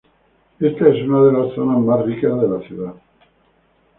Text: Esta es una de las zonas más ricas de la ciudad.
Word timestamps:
Esta 0.59 0.89
es 0.89 1.03
una 1.07 1.21
de 1.25 1.31
las 1.31 1.53
zonas 1.53 1.77
más 1.77 2.03
ricas 2.07 2.41
de 2.41 2.47
la 2.47 2.59
ciudad. 2.67 2.95